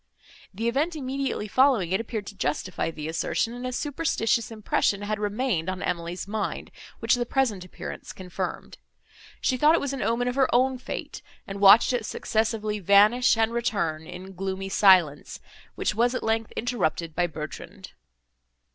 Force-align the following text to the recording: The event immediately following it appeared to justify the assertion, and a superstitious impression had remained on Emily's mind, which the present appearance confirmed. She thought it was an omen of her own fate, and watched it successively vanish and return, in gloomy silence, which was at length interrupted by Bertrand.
The 0.51 0.67
event 0.67 0.95
immediately 0.95 1.47
following 1.47 1.91
it 1.91 2.01
appeared 2.01 2.25
to 2.25 2.35
justify 2.35 2.89
the 2.89 3.07
assertion, 3.07 3.53
and 3.53 3.67
a 3.67 3.71
superstitious 3.71 4.49
impression 4.49 5.03
had 5.03 5.19
remained 5.19 5.69
on 5.69 5.83
Emily's 5.83 6.27
mind, 6.27 6.71
which 6.97 7.13
the 7.13 7.23
present 7.27 7.63
appearance 7.63 8.11
confirmed. 8.11 8.79
She 9.41 9.57
thought 9.57 9.75
it 9.75 9.79
was 9.79 9.93
an 9.93 10.01
omen 10.01 10.27
of 10.27 10.33
her 10.33 10.49
own 10.51 10.79
fate, 10.79 11.21
and 11.45 11.59
watched 11.59 11.93
it 11.93 12.03
successively 12.07 12.79
vanish 12.79 13.37
and 13.37 13.53
return, 13.53 14.07
in 14.07 14.33
gloomy 14.33 14.69
silence, 14.69 15.39
which 15.75 15.93
was 15.93 16.15
at 16.15 16.23
length 16.23 16.51
interrupted 16.57 17.13
by 17.13 17.27
Bertrand. 17.27 17.91